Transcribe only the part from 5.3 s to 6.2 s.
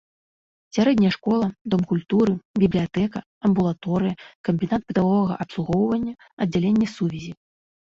абслугоўвання,